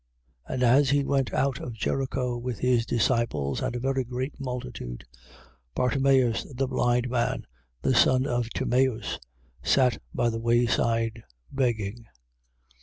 And 0.47 0.63
as 0.63 0.89
he 0.89 1.03
went 1.05 1.31
out 1.31 1.59
of 1.59 1.75
Jericho 1.75 2.35
with 2.35 2.57
his 2.57 2.87
disciples 2.87 3.61
and 3.61 3.75
a 3.75 3.79
very 3.79 4.03
great 4.03 4.33
multitude, 4.39 5.03
Bartimeus 5.75 6.43
the 6.55 6.65
blind 6.67 7.07
man, 7.07 7.45
the 7.83 7.93
son 7.93 8.25
of 8.25 8.49
Timeus, 8.51 9.19
sat 9.61 10.01
by 10.11 10.31
the 10.31 10.39
way 10.39 10.65
side 10.65 11.21
begging. 11.51 12.07